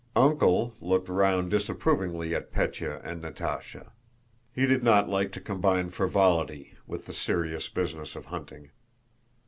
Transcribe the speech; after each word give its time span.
"Uncle" 0.15 0.73
looked 0.81 1.07
round 1.09 1.51
disapprovingly 1.51 2.33
at 2.33 2.51
Pétya 2.51 3.05
and 3.05 3.21
Natásha. 3.21 3.91
He 4.51 4.65
did 4.65 4.81
not 4.81 5.07
like 5.09 5.31
to 5.33 5.39
combine 5.39 5.89
frivolity 5.91 6.75
with 6.87 7.05
the 7.05 7.13
serious 7.13 7.69
business 7.69 8.15
of 8.15 8.25
hunting. 8.25 8.71